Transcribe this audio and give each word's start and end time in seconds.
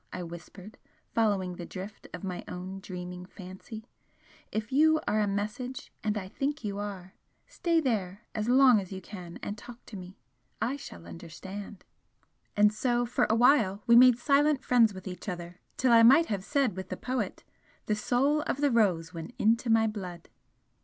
I 0.11 0.23
whispered, 0.23 0.79
following 1.13 1.53
the 1.57 1.65
drift 1.67 2.07
of 2.11 2.23
my 2.23 2.43
own 2.47 2.79
dreaming 2.79 3.23
fancy 3.27 3.85
"If 4.51 4.71
you 4.71 4.99
are 5.07 5.19
a 5.21 5.27
message 5.27 5.93
and 6.03 6.17
I 6.17 6.27
think 6.27 6.63
you 6.63 6.79
are 6.79 7.13
I 7.13 7.13
stay 7.47 7.79
there 7.79 8.23
as 8.33 8.49
long 8.49 8.79
as 8.81 8.91
you 8.91 8.99
can 8.99 9.37
and 9.43 9.55
talk 9.59 9.85
to 9.85 9.95
me! 9.95 10.17
I 10.59 10.75
shall 10.75 11.05
understand!" 11.05 11.83
And 12.57 12.73
so 12.73 13.05
for 13.05 13.27
a 13.29 13.35
while 13.35 13.83
we 13.85 13.95
made 13.95 14.17
silent 14.17 14.63
friends 14.63 14.91
with 14.91 15.07
each 15.07 15.29
other 15.29 15.59
till 15.77 15.91
I 15.91 16.01
might 16.01 16.25
have 16.25 16.43
said 16.43 16.75
with 16.75 16.89
the 16.89 16.97
poet 16.97 17.43
'The 17.85 17.93
soul 17.95 18.41
of 18.47 18.59
the 18.59 18.71
rose 18.71 19.13
went 19.13 19.35
into 19.37 19.69
my 19.69 19.85
blood.' 19.85 20.29